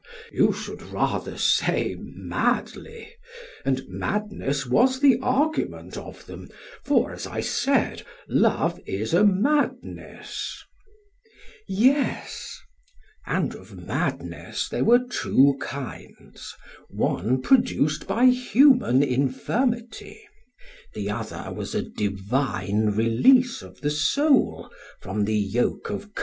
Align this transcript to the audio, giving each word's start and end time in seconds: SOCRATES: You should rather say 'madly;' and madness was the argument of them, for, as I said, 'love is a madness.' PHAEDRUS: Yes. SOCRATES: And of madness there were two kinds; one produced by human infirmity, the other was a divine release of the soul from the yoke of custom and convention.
SOCRATES: 0.01 0.31
You 0.35 0.51
should 0.53 0.81
rather 0.91 1.37
say 1.37 1.95
'madly;' 1.99 3.13
and 3.63 3.87
madness 3.87 4.65
was 4.65 4.99
the 4.99 5.19
argument 5.21 5.95
of 5.95 6.25
them, 6.25 6.49
for, 6.83 7.11
as 7.13 7.27
I 7.27 7.41
said, 7.41 8.01
'love 8.27 8.81
is 8.87 9.13
a 9.13 9.23
madness.' 9.23 10.63
PHAEDRUS: 10.63 11.33
Yes. 11.67 12.61
SOCRATES: 12.63 12.63
And 13.27 13.53
of 13.53 13.77
madness 13.87 14.69
there 14.69 14.83
were 14.83 15.05
two 15.07 15.55
kinds; 15.61 16.55
one 16.89 17.39
produced 17.39 18.07
by 18.07 18.25
human 18.25 19.03
infirmity, 19.03 20.19
the 20.95 21.11
other 21.11 21.53
was 21.53 21.75
a 21.75 21.83
divine 21.83 22.87
release 22.87 23.61
of 23.61 23.81
the 23.81 23.91
soul 23.91 24.71
from 24.99 25.25
the 25.25 25.37
yoke 25.37 25.91
of 25.91 25.91
custom 25.91 25.91
and 25.95 26.03
convention. 26.15 26.19